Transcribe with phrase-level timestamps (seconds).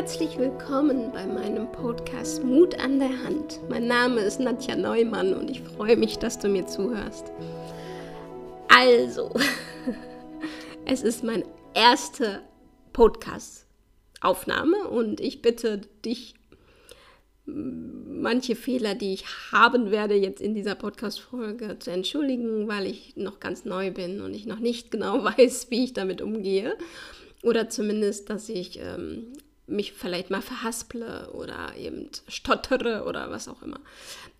[0.00, 3.60] Herzlich willkommen bei meinem Podcast Mut an der Hand.
[3.68, 7.30] Mein Name ist Nadja Neumann und ich freue mich, dass du mir zuhörst.
[8.68, 9.30] Also,
[10.86, 11.44] es ist meine
[11.74, 12.40] erste
[12.94, 16.32] Podcast-Aufnahme und ich bitte dich,
[17.44, 23.38] manche Fehler, die ich haben werde, jetzt in dieser Podcast-Folge zu entschuldigen, weil ich noch
[23.38, 26.78] ganz neu bin und ich noch nicht genau weiß, wie ich damit umgehe.
[27.42, 29.34] Oder zumindest, dass ich ähm,
[29.70, 33.80] mich vielleicht mal verhasple oder eben stottere oder was auch immer.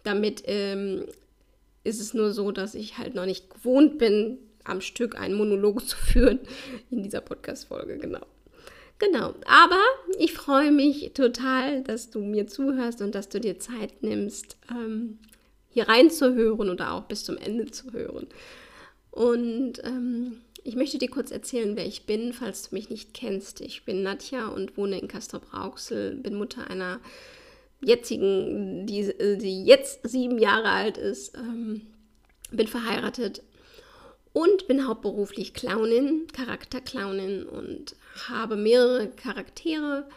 [0.03, 1.05] Damit ähm,
[1.85, 5.87] ist es nur so, dass ich halt noch nicht gewohnt bin, am Stück einen Monolog
[5.87, 6.41] zu führen
[6.91, 8.27] in dieser Podcast-Folge, genau.
[8.99, 9.81] Genau, aber
[10.19, 15.19] ich freue mich total, dass du mir zuhörst und dass du dir Zeit nimmst, ähm,
[15.71, 18.27] hier reinzuhören oder auch bis zum Ende zu hören.
[19.11, 23.61] Und ähm, ich möchte dir kurz erzählen, wer ich bin, falls du mich nicht kennst.
[23.61, 27.01] Ich bin Nadja und wohne in Castrop-Rauxel, bin Mutter einer
[27.81, 31.87] jetzigen, die, die jetzt sieben Jahre alt ist, ähm,
[32.51, 33.43] bin verheiratet
[34.33, 37.97] und bin hauptberuflich Clownin, Charakterclownin und
[38.29, 40.09] habe mehrere Charaktere.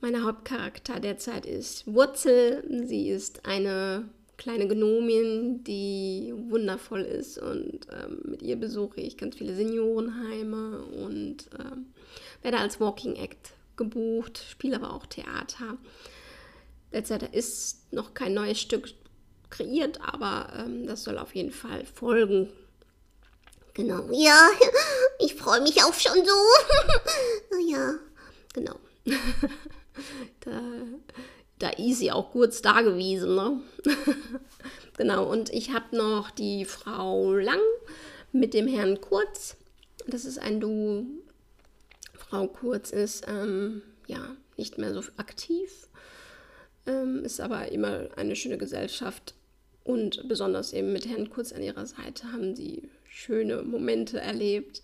[0.00, 2.62] Mein Hauptcharakter derzeit ist Wurzel.
[2.86, 9.36] Sie ist eine kleine Gnomin, die wundervoll ist und ähm, mit ihr besuche ich ganz
[9.36, 11.86] viele Seniorenheime und ähm,
[12.42, 15.78] werde als Walking Act gebucht, spiele aber auch Theater.
[16.92, 18.88] Derzeit ist noch kein neues Stück
[19.50, 22.48] kreiert, aber ähm, das soll auf jeden Fall folgen.
[23.74, 24.48] Genau, ja,
[25.18, 27.58] ich freue mich auch schon so.
[27.70, 27.94] ja,
[28.54, 28.76] genau.
[30.40, 30.60] da
[31.58, 33.34] da ist sie auch kurz da gewesen.
[33.34, 33.60] Ne?
[34.96, 37.60] genau, und ich habe noch die Frau Lang
[38.32, 39.56] mit dem Herrn Kurz.
[40.06, 41.06] Das ist ein Du.
[42.14, 45.88] Frau Kurz ist ähm, ja nicht mehr so aktiv,
[46.86, 49.34] ähm, ist aber immer eine schöne Gesellschaft.
[49.84, 54.82] Und besonders eben mit Herrn Kurz an ihrer Seite haben sie schöne Momente erlebt.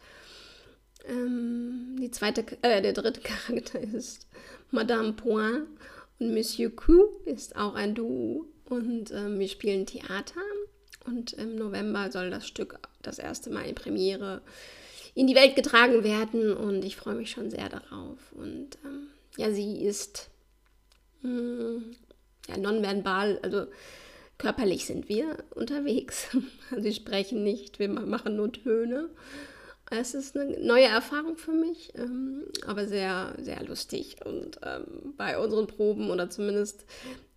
[1.09, 4.27] Ähm, die zweite, äh, der dritte Charakter ist
[4.71, 5.67] Madame Point.
[6.31, 10.41] Monsieur Q ist auch ein Duo und ähm, wir spielen Theater.
[11.05, 14.43] Und im November soll das Stück das erste Mal in Premiere
[15.15, 18.19] in die Welt getragen werden und ich freue mich schon sehr darauf.
[18.33, 20.31] Und ähm, ja, sie ist
[21.23, 21.97] mh, hm,
[22.49, 23.67] ja, nonverbal, also
[24.39, 26.29] körperlich sind wir unterwegs.
[26.79, 29.11] sie sprechen nicht, wir machen nur Töne.
[29.95, 34.17] Es ist eine neue Erfahrung für mich, ähm, aber sehr, sehr lustig.
[34.25, 36.87] Und ähm, bei unseren Proben oder zumindest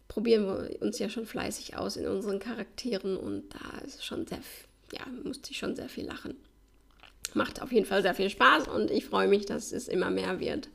[0.07, 4.39] probieren wir uns ja schon fleißig aus in unseren Charakteren und da ist schon sehr,
[4.93, 6.38] ja, musste ich schon sehr viel lachen.
[7.33, 10.39] Macht auf jeden Fall sehr viel Spaß und ich freue mich, dass es immer mehr
[10.39, 10.69] wird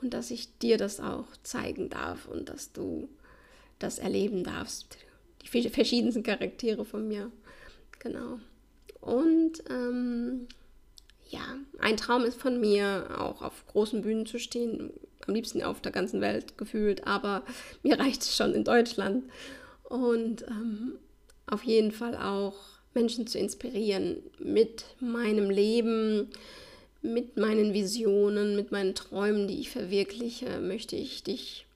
[0.00, 3.08] und dass ich dir das auch zeigen darf und dass du
[3.80, 4.98] das erleben darfst.
[5.42, 7.32] Die verschiedensten Charaktere von mir.
[7.98, 8.38] Genau.
[9.00, 10.46] Und ähm,
[11.32, 11.40] ja,
[11.78, 14.92] ein Traum ist von mir, auch auf großen Bühnen zu stehen,
[15.26, 17.42] am liebsten auf der ganzen Welt gefühlt, aber
[17.82, 19.24] mir reicht es schon in Deutschland.
[19.84, 20.98] Und ähm,
[21.46, 22.54] auf jeden Fall auch
[22.94, 26.28] Menschen zu inspirieren mit meinem Leben,
[27.00, 31.66] mit meinen Visionen, mit meinen Träumen, die ich verwirkliche, möchte ich dich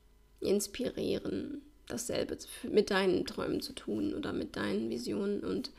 [0.40, 2.36] inspirieren, dasselbe
[2.70, 5.70] mit deinen Träumen zu tun oder mit deinen Visionen und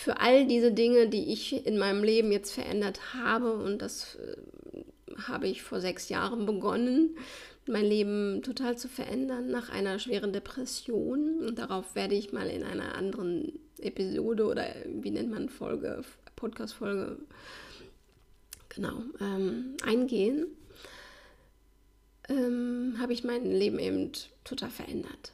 [0.00, 3.52] für all diese Dinge, die ich in meinem Leben jetzt verändert habe.
[3.52, 4.82] Und das äh,
[5.28, 7.18] habe ich vor sechs Jahren begonnen,
[7.66, 11.40] mein Leben total zu verändern nach einer schweren Depression.
[11.46, 16.02] Und darauf werde ich mal in einer anderen Episode oder wie nennt man Folge,
[16.34, 17.18] Podcast-Folge,
[18.70, 20.46] genau, ähm, eingehen.
[22.30, 24.12] Ähm, habe ich mein Leben eben
[24.44, 25.32] total verändert.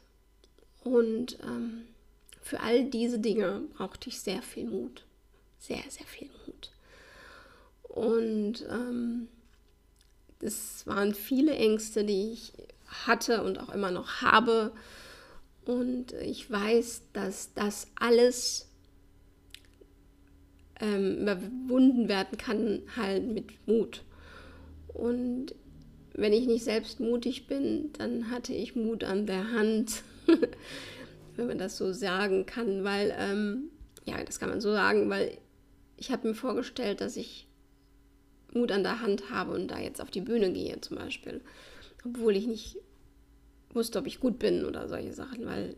[0.83, 1.83] Und ähm,
[2.47, 5.05] für all diese Dinge brauchte ich sehr viel Mut.
[5.59, 6.71] Sehr, sehr viel Mut.
[7.83, 9.27] Und ähm,
[10.39, 12.53] es waren viele Ängste, die ich
[12.85, 14.71] hatte und auch immer noch habe.
[15.65, 18.69] Und ich weiß, dass das alles
[20.79, 24.03] ähm, überwunden werden kann, halt mit Mut.
[24.87, 25.53] Und
[26.13, 30.03] wenn ich nicht selbst mutig bin, dann hatte ich Mut an der Hand.
[31.37, 33.69] wenn man das so sagen kann, weil, ähm,
[34.05, 35.37] ja, das kann man so sagen, weil
[35.97, 37.47] ich habe mir vorgestellt, dass ich
[38.53, 41.41] Mut an der Hand habe und da jetzt auf die Bühne gehe zum Beispiel,
[42.05, 42.77] obwohl ich nicht
[43.73, 45.75] wusste, ob ich gut bin oder solche Sachen, weil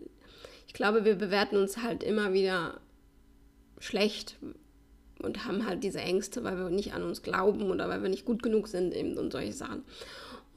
[0.67, 2.79] ich glaube, wir bewerten uns halt immer wieder
[3.79, 4.37] schlecht,
[5.21, 8.25] und haben halt diese Ängste, weil wir nicht an uns glauben oder weil wir nicht
[8.25, 9.83] gut genug sind eben und solche Sachen.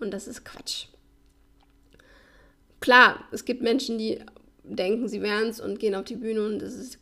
[0.00, 0.87] Und das ist Quatsch.
[2.81, 4.20] Klar, es gibt Menschen, die
[4.64, 6.99] denken, sie wären es und gehen auf die Bühne und das ist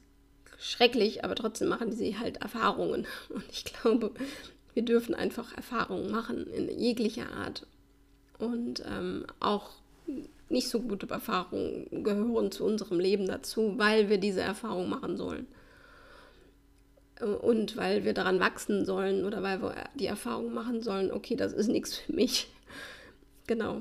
[0.58, 3.06] schrecklich, aber trotzdem machen sie halt Erfahrungen.
[3.30, 4.12] Und ich glaube,
[4.74, 7.66] wir dürfen einfach Erfahrungen machen in jeglicher Art.
[8.38, 9.70] Und ähm, auch
[10.48, 15.46] nicht so gute Erfahrungen gehören zu unserem Leben dazu, weil wir diese Erfahrung machen sollen.
[17.42, 21.52] Und weil wir daran wachsen sollen oder weil wir die Erfahrung machen sollen, okay, das
[21.52, 22.48] ist nichts für mich.
[23.46, 23.80] Genau.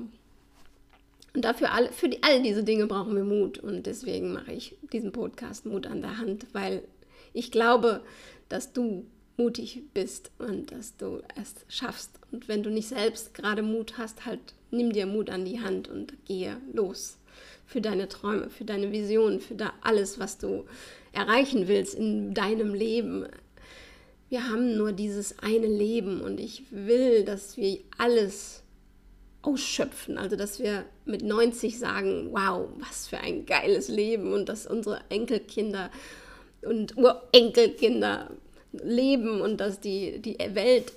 [1.34, 3.58] Und dafür alle, für die, all diese Dinge brauchen wir Mut.
[3.58, 6.82] Und deswegen mache ich diesen Podcast Mut an der Hand, weil
[7.32, 8.02] ich glaube,
[8.48, 9.06] dass du
[9.36, 12.10] mutig bist und dass du es schaffst.
[12.30, 14.40] Und wenn du nicht selbst gerade Mut hast, halt
[14.70, 17.16] nimm dir Mut an die Hand und gehe los
[17.64, 20.64] für deine Träume, für deine Visionen, für da alles, was du
[21.12, 23.26] erreichen willst in deinem Leben.
[24.28, 28.62] Wir haben nur dieses eine Leben und ich will, dass wir alles
[29.42, 30.18] ausschöpfen.
[30.18, 35.00] Also, dass wir mit 90 sagen, wow, was für ein geiles Leben und dass unsere
[35.08, 35.90] Enkelkinder
[36.62, 38.30] und Urenkelkinder
[38.72, 40.92] leben und dass die die Welt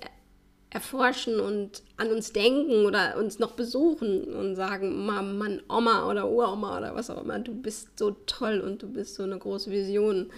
[0.70, 6.80] erforschen und an uns denken oder uns noch besuchen und sagen, Mann, Oma oder Uroma
[6.80, 10.32] oder was auch immer, du bist so toll und du bist so eine große Vision.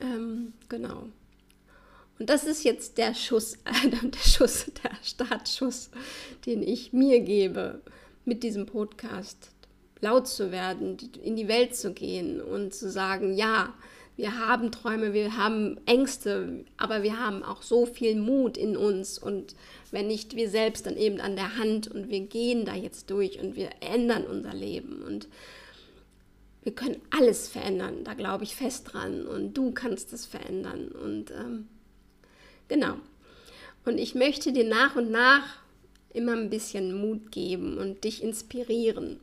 [0.00, 1.08] Ähm, genau.
[2.18, 5.90] Und das ist jetzt der Schuss, äh, der Schuss, der Startschuss,
[6.46, 7.80] den ich mir gebe,
[8.24, 9.50] mit diesem Podcast
[10.00, 13.74] laut zu werden, in die Welt zu gehen und zu sagen, ja,
[14.18, 19.16] wir haben Träume, wir haben Ängste, aber wir haben auch so viel Mut in uns.
[19.16, 19.54] Und
[19.92, 21.86] wenn nicht wir selbst, dann eben an der Hand.
[21.86, 25.02] Und wir gehen da jetzt durch und wir ändern unser Leben.
[25.02, 25.28] Und
[26.64, 29.24] wir können alles verändern, da glaube ich fest dran.
[29.24, 30.88] Und du kannst es verändern.
[30.88, 31.68] Und ähm,
[32.68, 32.94] genau.
[33.84, 35.62] Und ich möchte dir nach und nach
[36.12, 39.20] immer ein bisschen Mut geben und dich inspirieren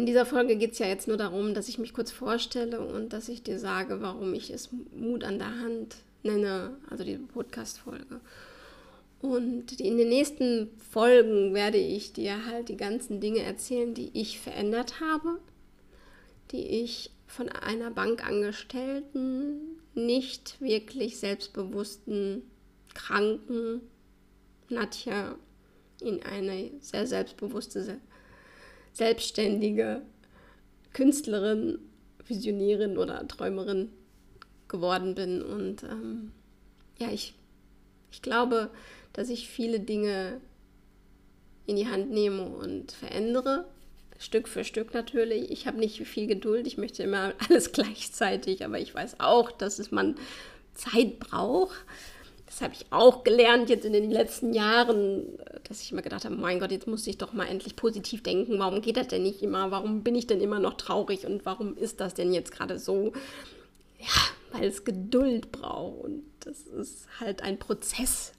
[0.00, 3.12] in dieser Folge geht es ja jetzt nur darum, dass ich mich kurz vorstelle und
[3.12, 8.20] dass ich dir sage, warum ich es Mut an der Hand nenne, also die Podcast-Folge.
[9.20, 14.40] Und in den nächsten Folgen werde ich dir halt die ganzen Dinge erzählen, die ich
[14.40, 15.38] verändert habe,
[16.52, 22.42] die ich von einer Bankangestellten, nicht wirklich selbstbewussten,
[22.94, 23.80] kranken
[24.68, 25.36] Nadja
[26.00, 28.00] in eine sehr selbstbewusste
[28.92, 30.02] selbstständige
[30.92, 31.78] Künstlerin,
[32.26, 33.90] Visionärin oder Träumerin
[34.68, 35.42] geworden bin.
[35.42, 36.32] Und ähm,
[36.98, 37.34] ja, ich,
[38.10, 38.70] ich glaube,
[39.12, 40.40] dass ich viele Dinge
[41.66, 43.68] in die Hand nehme und verändere.
[44.20, 45.50] Stück für Stück natürlich.
[45.50, 46.68] Ich habe nicht viel Geduld.
[46.68, 50.14] Ich möchte immer alles gleichzeitig, aber ich weiß auch, dass es man
[50.74, 51.84] Zeit braucht
[52.50, 55.22] das habe ich auch gelernt jetzt in den letzten Jahren,
[55.68, 58.58] dass ich immer gedacht habe, mein Gott, jetzt muss ich doch mal endlich positiv denken.
[58.58, 59.70] Warum geht das denn nicht immer?
[59.70, 61.26] Warum bin ich denn immer noch traurig?
[61.26, 63.12] Und warum ist das denn jetzt gerade so?
[64.00, 66.04] Ja, weil es Geduld braucht.
[66.04, 68.32] Und das ist halt ein Prozess.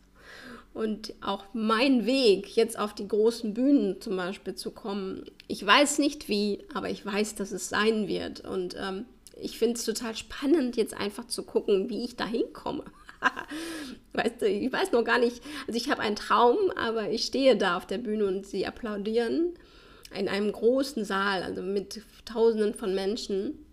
[0.73, 5.99] Und auch mein Weg, jetzt auf die großen Bühnen zum Beispiel zu kommen, ich weiß
[5.99, 8.41] nicht wie, aber ich weiß, dass es sein wird.
[8.41, 12.85] Und ähm, ich finde es total spannend, jetzt einfach zu gucken, wie ich da hinkomme.
[14.13, 17.57] weißt du, ich weiß noch gar nicht, also ich habe einen Traum, aber ich stehe
[17.57, 19.53] da auf der Bühne und sie applaudieren
[20.15, 23.65] in einem großen Saal, also mit Tausenden von Menschen.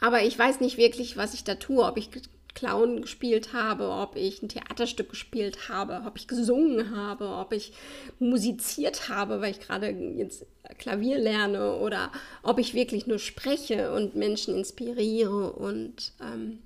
[0.00, 2.10] Aber ich weiß nicht wirklich, was ich da tue, ob ich
[2.56, 7.72] Clown gespielt habe, ob ich ein Theaterstück gespielt habe, ob ich gesungen habe, ob ich
[8.18, 10.44] musiziert habe, weil ich gerade jetzt
[10.78, 12.10] Klavier lerne oder
[12.42, 16.58] ob ich wirklich nur spreche und Menschen inspiriere und ähm,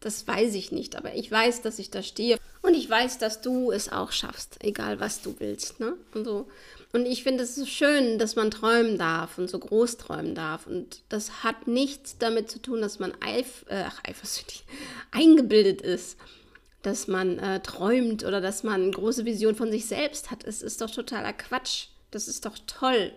[0.00, 2.38] das weiß ich nicht, aber ich weiß, dass ich da stehe.
[2.62, 5.78] Und ich weiß, dass du es auch schaffst, egal was du willst.
[5.78, 5.94] Ne?
[6.14, 6.48] Und, so.
[6.92, 10.66] Und ich finde es so schön, dass man träumen darf und so groß träumen darf.
[10.66, 14.64] Und das hat nichts damit zu tun, dass man eif äh, eifersüchtig
[15.10, 16.18] eingebildet ist,
[16.82, 20.44] dass man äh, träumt oder dass man eine große Vision von sich selbst hat.
[20.44, 21.86] Es ist doch totaler Quatsch.
[22.10, 23.12] Das ist doch toll,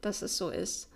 [0.00, 0.88] dass es so ist.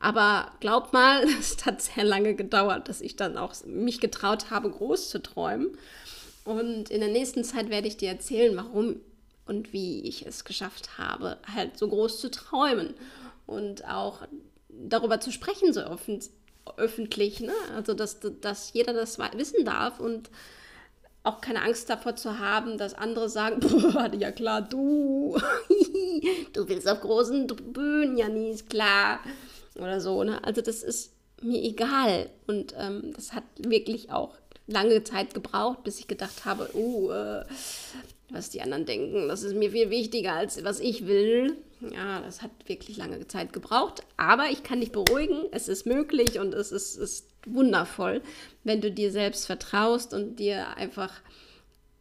[0.00, 4.70] Aber glaub mal, es hat sehr lange gedauert, dass ich dann auch mich getraut habe,
[4.70, 5.78] groß zu träumen.
[6.44, 8.96] Und in der nächsten Zeit werde ich dir erzählen, warum
[9.46, 12.94] und wie ich es geschafft habe, halt so groß zu träumen
[13.46, 14.22] und auch
[14.68, 15.80] darüber zu sprechen, so
[16.76, 17.40] öffentlich.
[17.40, 17.52] Ne?
[17.74, 20.30] Also, dass, dass jeder das wissen darf und
[21.22, 23.60] auch keine Angst davor zu haben, dass andere sagen,
[23.92, 25.38] boah, ja klar, du,
[26.52, 29.20] du willst auf großen Bühnen, ja nie, ist klar
[29.74, 30.22] oder so.
[30.22, 30.42] Ne?
[30.44, 32.30] Also das ist mir egal.
[32.46, 34.36] Und ähm, das hat wirklich auch
[34.66, 37.44] lange Zeit gebraucht, bis ich gedacht habe, oh, äh,
[38.30, 41.56] was die anderen denken, das ist mir viel wichtiger als was ich will.
[41.92, 46.38] Ja, das hat wirklich lange Zeit gebraucht, aber ich kann dich beruhigen, es ist möglich
[46.38, 48.22] und es ist, ist wundervoll,
[48.62, 51.12] wenn du dir selbst vertraust und dir einfach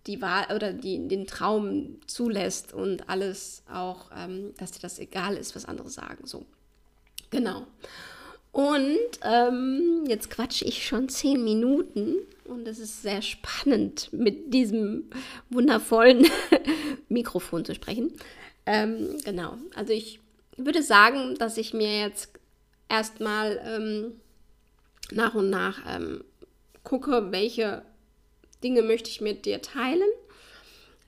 [0.07, 5.37] die Wahl oder die, den Traum zulässt und alles auch, ähm, dass dir das egal
[5.37, 6.25] ist, was andere sagen.
[6.25, 6.45] So,
[7.29, 7.65] genau.
[8.51, 15.09] Und ähm, jetzt quatsche ich schon zehn Minuten und es ist sehr spannend, mit diesem
[15.49, 16.25] wundervollen
[17.09, 18.11] Mikrofon zu sprechen.
[18.65, 20.19] Ähm, genau, also ich
[20.57, 22.29] würde sagen, dass ich mir jetzt
[22.89, 24.13] erstmal ähm,
[25.11, 26.23] nach und nach ähm,
[26.83, 27.83] gucke, welche
[28.63, 30.09] Dinge möchte ich mit dir teilen,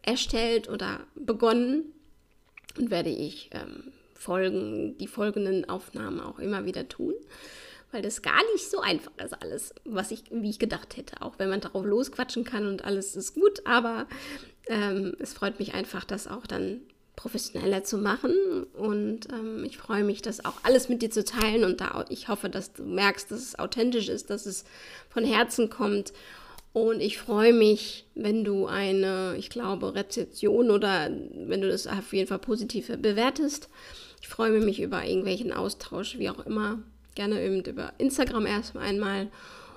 [0.00, 1.92] erstellt oder begonnen
[2.78, 7.12] und werde ich ähm, Folgen, die folgenden Aufnahmen auch immer wieder tun
[7.90, 11.22] weil das gar nicht so einfach ist alles, was ich, wie ich gedacht hätte.
[11.22, 14.06] Auch wenn man darauf losquatschen kann und alles ist gut, aber
[14.66, 16.80] ähm, es freut mich einfach, das auch dann
[17.16, 18.32] professioneller zu machen
[18.74, 22.28] und ähm, ich freue mich, das auch alles mit dir zu teilen und da ich
[22.28, 24.64] hoffe, dass du merkst, dass es authentisch ist, dass es
[25.08, 26.12] von Herzen kommt
[26.72, 32.12] und ich freue mich, wenn du eine, ich glaube, Rezeption oder wenn du das auf
[32.12, 33.68] jeden Fall positiv bewertest.
[34.20, 36.78] Ich freue mich über irgendwelchen Austausch, wie auch immer
[37.18, 39.28] gerne eben über Instagram erstmal einmal.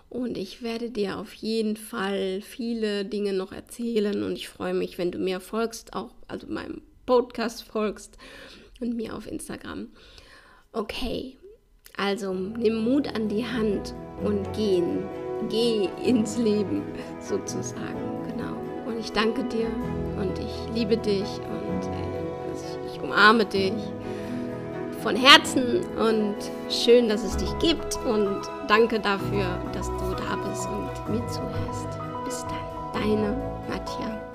[0.10, 4.98] Und ich werde dir auf jeden Fall viele Dinge noch erzählen und ich freue mich,
[4.98, 8.18] wenn du mir folgst, auch also meinem Podcast folgst
[8.80, 9.88] und mir auf Instagram.
[10.72, 11.38] Okay,
[11.98, 15.04] also nimm Mut an die Hand und gehen,
[15.50, 16.84] geh ins Leben
[17.20, 18.56] sozusagen, genau.
[18.86, 19.68] Und ich danke dir
[20.18, 23.74] und ich liebe dich und äh, ich umarme dich
[25.02, 26.36] von Herzen und
[26.70, 31.88] schön, dass es dich gibt und danke dafür, dass du da bist und mir zuhörst.
[32.26, 33.36] Bis dann, deine
[33.68, 34.31] Nadja.